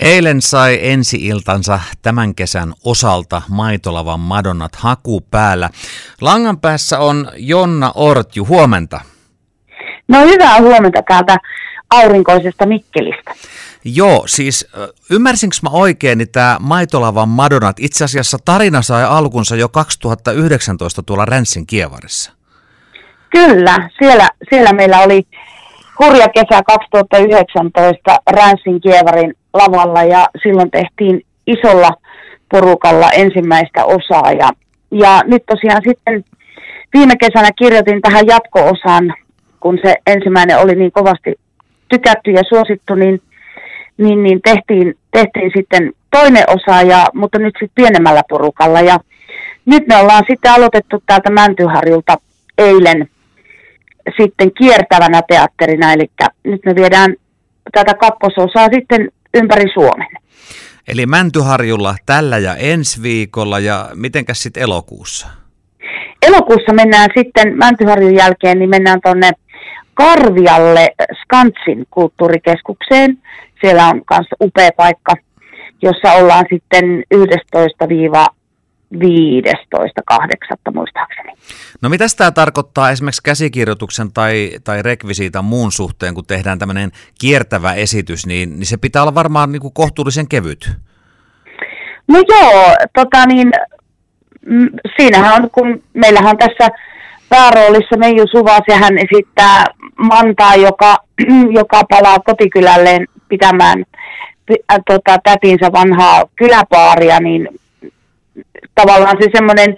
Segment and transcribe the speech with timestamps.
[0.00, 5.70] Eilen sai ensi-iltansa tämän kesän osalta Maitolavan Madonnat haku päällä.
[6.20, 9.00] Langan päässä on Jonna Ortju, huomenta.
[10.08, 11.36] No hyvää huomenta täältä
[11.90, 13.34] aurinkoisesta Mikkelistä.
[13.84, 14.68] Joo, siis
[15.10, 21.24] ymmärsinkö mä oikein, niin tämä Maitolavan Madonnat, itse asiassa tarina sai alkunsa jo 2019 tuolla
[21.24, 22.32] Ränssin kievarissa.
[23.30, 25.22] Kyllä, siellä, siellä meillä oli
[25.98, 31.90] hurja kesä 2019 Ränssin kievarin lavalla ja silloin tehtiin isolla
[32.50, 34.32] porukalla ensimmäistä osaa.
[34.32, 34.50] Ja,
[34.90, 36.24] ja nyt tosiaan sitten
[36.92, 39.14] viime kesänä kirjoitin tähän jatko-osaan,
[39.60, 41.34] kun se ensimmäinen oli niin kovasti
[41.88, 43.22] tykätty ja suosittu, niin,
[43.96, 48.80] niin, niin tehtiin, tehtiin sitten toinen osa, ja, mutta nyt sitten pienemmällä porukalla.
[48.80, 48.98] Ja
[49.64, 52.16] nyt me ollaan sitten aloitettu täältä Mäntyharjulta
[52.58, 53.08] eilen
[54.20, 56.10] sitten kiertävänä teatterina, eli
[56.44, 57.14] nyt me viedään
[57.72, 60.08] tätä kakkososaa sitten ympäri Suomen.
[60.88, 65.28] Eli Mäntyharjulla tällä ja ensi viikolla ja mitenkäs sitten elokuussa?
[66.26, 69.30] Elokuussa mennään sitten Mäntyharjun jälkeen, niin mennään tuonne
[69.94, 73.18] Karvialle Skantsin kulttuurikeskukseen.
[73.60, 75.12] Siellä on myös upea paikka,
[75.82, 77.88] jossa ollaan sitten 11
[78.94, 80.74] 15.8.
[80.74, 81.32] muistaakseni.
[81.82, 87.74] No mitä tämä tarkoittaa esimerkiksi käsikirjoituksen tai, tai rekvisiitan muun suhteen, kun tehdään tämmöinen kiertävä
[87.74, 90.70] esitys, niin, niin se pitää olla varmaan niin kuin kohtuullisen kevyt.
[92.08, 93.50] No joo, tota niin,
[94.46, 96.68] mm, siinähän on, kun meillähän on tässä
[97.28, 99.64] pääroolissa Meiju Suvas ja hän esittää
[99.96, 100.96] Mantaa, joka,
[101.60, 103.84] joka palaa kotikylälleen pitämään
[104.50, 107.48] äh, tota, tätinsä vanhaa kyläpaaria, niin
[108.74, 109.76] tavallaan se semmoinen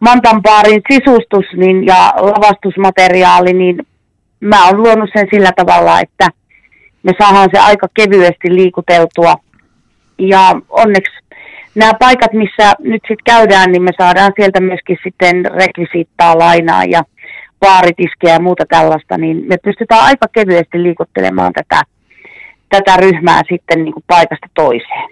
[0.00, 3.86] mantanpaarin sisustus niin, ja lavastusmateriaali, niin
[4.40, 6.28] mä oon luonut sen sillä tavalla, että
[7.02, 9.34] me saadaan se aika kevyesti liikuteltua.
[10.18, 11.12] Ja onneksi
[11.74, 17.02] nämä paikat, missä nyt sitten käydään, niin me saadaan sieltä myöskin sitten rekvisiittaa lainaa ja
[17.60, 21.82] baaritiskejä ja muuta tällaista, niin me pystytään aika kevyesti liikuttelemaan tätä,
[22.68, 25.08] tätä ryhmää sitten niin kuin paikasta toiseen.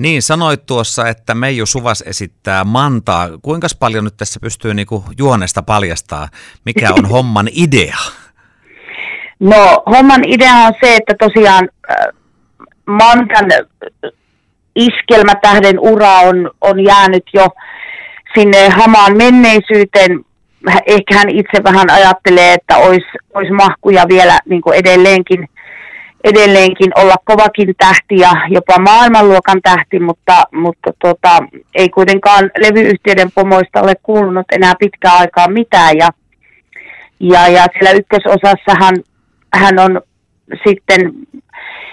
[0.00, 3.28] Niin, sanoit tuossa, että Meiju Suvas esittää Mantaa.
[3.42, 6.28] Kuinka paljon nyt tässä pystyy niinku juonesta paljastaa?
[6.64, 7.96] Mikä on homman idea?
[9.40, 11.96] No, homman idea on se, että tosiaan äh,
[12.86, 13.50] Mantan
[14.76, 17.48] iskelmätähden ura on, on jäänyt jo
[18.34, 20.24] sinne hamaan menneisyyteen.
[20.86, 25.48] Ehkä hän itse vähän ajattelee, että olisi, olisi mahkuja vielä niin edelleenkin–
[26.24, 31.38] edelleenkin olla kovakin tähti ja jopa maailmanluokan tähti, mutta, mutta tota,
[31.74, 35.96] ei kuitenkaan levyyhtiöiden pomoista ole kuulunut enää pitkään aikaa mitään.
[35.98, 36.08] Ja,
[37.20, 38.94] ja, ja siellä ykkösosassa hän,
[39.54, 40.00] hän on
[40.68, 41.00] sitten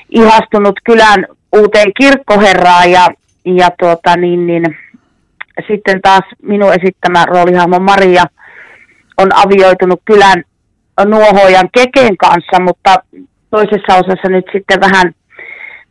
[0.10, 3.08] ihastunut kylän uuteen kirkkoherraan ja,
[3.46, 4.78] ja tuota, niin, niin,
[5.68, 8.24] sitten taas minun esittämä roolihahmo Maria
[9.18, 10.44] on avioitunut kylän
[11.06, 12.96] nuohojan Keken kanssa, mutta
[13.50, 15.13] toisessa osassa nyt sitten vähän,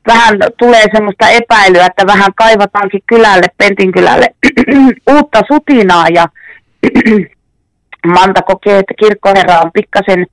[0.07, 4.27] vähän tulee semmoista epäilyä, että vähän kaivataankin kylälle, Pentin kylälle
[5.15, 6.27] uutta sutinaa ja
[8.15, 10.27] Manta kokee, että kirkkoherra on pikkasen,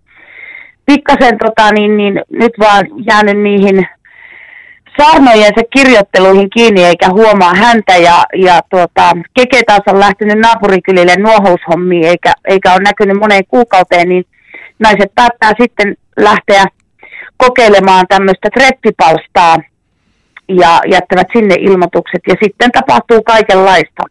[0.85, 3.87] pikkasen tota, niin, niin, nyt vaan jäänyt niihin
[5.01, 12.05] saarnojensa kirjoitteluihin kiinni eikä huomaa häntä ja, ja tuota, Keke taas on lähtenyt naapurikylille nuohoushommiin
[12.05, 14.25] eikä, eikä ole näkynyt moneen kuukauteen, niin
[14.79, 16.65] naiset päättää sitten lähteä
[17.37, 19.57] kokeilemaan tämmöistä treppipalstaa
[20.49, 24.03] ja jättävät sinne ilmoitukset ja sitten tapahtuu kaikenlaista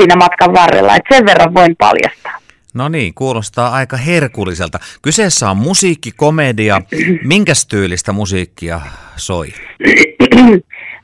[0.00, 2.38] siinä matkan varrella, että sen verran voin paljastaa.
[2.74, 4.78] No niin, kuulostaa aika herkulliselta.
[5.02, 6.82] Kyseessä on musiikki, komedia.
[7.24, 8.80] Minkä tyylistä musiikkia
[9.16, 9.46] soi?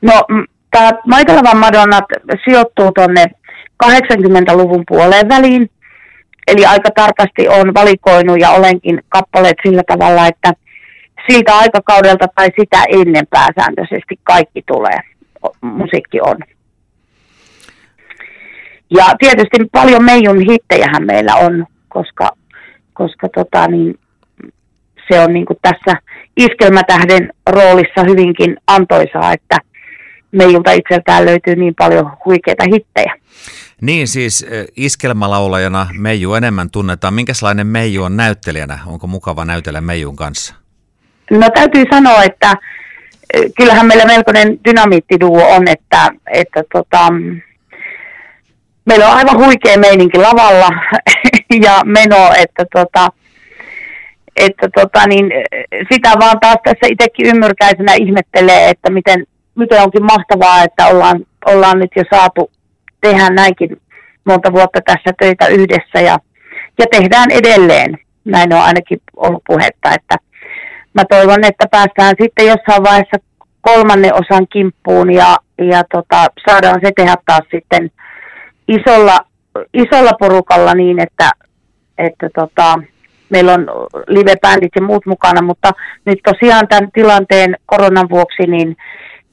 [0.01, 0.25] No,
[0.71, 2.05] tämä Maikalavan Madonnat
[2.43, 3.25] sijoittuu tuonne
[3.85, 5.69] 80-luvun puoleen väliin.
[6.47, 10.53] Eli aika tarkasti on valikoinut ja olenkin kappaleet sillä tavalla, että
[11.29, 14.99] siltä aikakaudelta tai sitä ennen pääsääntöisesti kaikki tulee,
[15.61, 16.37] musiikki on.
[18.89, 22.29] Ja tietysti paljon Meijun hittejähän meillä on, koska,
[22.93, 23.99] koska tota, niin,
[25.11, 26.01] se on niin tässä
[26.37, 29.57] iskelmätähden roolissa hyvinkin antoisaa, että
[30.31, 33.15] Meijulta itseltään löytyy niin paljon huikeita hittejä.
[33.81, 34.45] Niin siis
[34.75, 37.13] iskelmälaulajana Meiju enemmän tunnetaan.
[37.13, 38.79] Minkälainen Meiju on näyttelijänä?
[38.85, 40.64] Onko mukava näytellä Meijun kanssa?
[41.31, 42.55] No täytyy sanoa, että
[43.57, 47.13] kyllähän meillä melkoinen dynamiittiduo on, että, että tota,
[48.85, 50.69] meillä on aivan huikea meininki lavalla
[51.65, 53.07] ja meno, että tota,
[54.35, 55.31] että tota, niin,
[55.91, 59.25] sitä vaan taas tässä itsekin ymmyrkäisenä ihmettelee, että miten,
[59.55, 62.51] miten onkin mahtavaa, että ollaan, ollaan nyt jo saatu
[63.01, 63.81] tehdä näinkin
[64.23, 66.19] monta vuotta tässä töitä yhdessä ja,
[66.79, 67.97] ja tehdään edelleen.
[68.25, 70.15] Näin on ainakin ollut puhetta, että
[70.95, 73.17] mä toivon, että päästään sitten jossain vaiheessa
[73.61, 77.91] kolmannen osan kimppuun ja, ja tota, saadaan se tehdä taas sitten
[78.67, 79.19] isolla,
[79.73, 81.29] isolla porukalla niin, että,
[81.97, 82.79] että tota,
[83.29, 83.67] meillä on
[84.07, 85.71] live-bändit ja muut mukana, mutta
[86.05, 88.77] nyt tosiaan tämän tilanteen koronan vuoksi niin,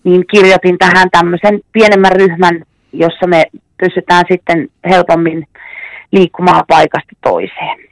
[0.05, 2.63] niin kirjoitin tähän tämmöisen pienemmän ryhmän,
[2.93, 3.45] jossa me
[3.79, 5.47] pystytään sitten helpommin
[6.13, 7.92] liikkumaan paikasta toiseen.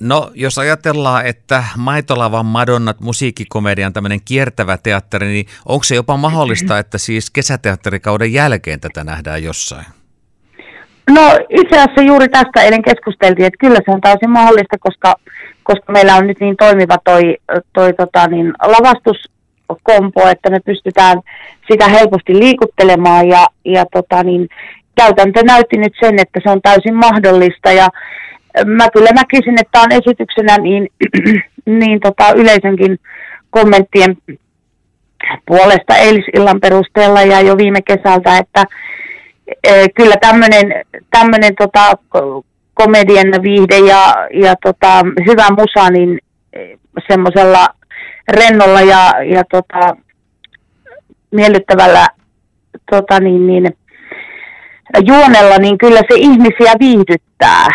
[0.00, 6.78] No, jos ajatellaan, että Maitolavan Madonnat musiikkikomedian tämmöinen kiertävä teatteri, niin onko se jopa mahdollista,
[6.78, 9.86] että siis kesäteatterikauden jälkeen tätä nähdään jossain?
[11.10, 15.14] No itse asiassa juuri tästä eilen keskusteltiin, että kyllä se on täysin mahdollista, koska,
[15.62, 17.36] koska meillä on nyt niin toimiva toi,
[17.72, 21.20] toi tota, niin, lavastuskompo, että me pystytään
[21.70, 24.48] sitä helposti liikuttelemaan ja, ja tota, niin,
[24.96, 27.88] käytäntö näytti nyt sen, että se on täysin mahdollista ja
[28.66, 30.88] mä kyllä näkisin, että on esityksenä niin,
[31.80, 32.98] niin tota, yleisönkin
[33.50, 34.16] kommenttien
[35.46, 38.64] puolesta eilisillan perusteella ja jo viime kesältä, että
[39.64, 40.14] e, kyllä
[41.10, 41.92] tämmöinen tota,
[42.74, 46.18] komedian viihde ja, ja tota, hyvä musa, niin
[46.52, 46.58] e,
[47.08, 47.66] semmoisella
[48.28, 49.96] rennolla ja, ja tota,
[51.30, 52.06] miellyttävällä
[52.90, 53.76] tota, niin, niin,
[55.06, 57.66] juonella, niin kyllä se ihmisiä viihdyttää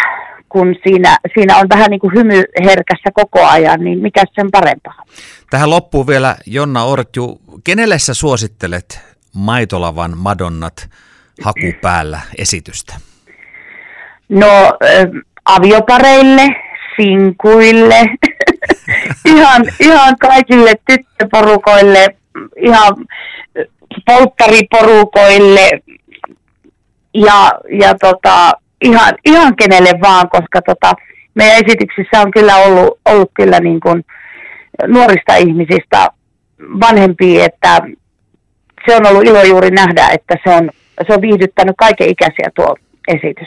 [0.58, 5.04] kun siinä, siinä on vähän niin kuin hymy herkässä koko ajan, niin mikä sen parempaa.
[5.50, 7.42] Tähän loppuu vielä Jonna Ortju.
[7.64, 9.02] Kenelle sä suosittelet
[9.36, 10.90] Maitolavan Madonnat
[11.44, 12.94] haku päällä esitystä?
[14.30, 14.48] No
[15.46, 16.48] aviopareille,
[16.96, 18.06] sinkuille,
[19.36, 22.08] ihan, ihan kaikille tyttöporukoille,
[22.62, 22.96] ihan
[24.06, 25.70] polttariporukoille
[27.14, 28.52] ja, ja tota,
[28.82, 30.94] ihan, ihan kenelle vaan, koska tota,
[31.36, 34.06] meidän esityksissä on kyllä ollut, ollut kyllä niin kuin
[34.88, 36.08] nuorista ihmisistä
[36.60, 37.80] vanhempia, että
[38.90, 40.70] se on ollut ilo juuri nähdä, että se on,
[41.08, 42.76] se on viihdyttänyt kaiken ikäisiä tuo
[43.08, 43.46] esitys.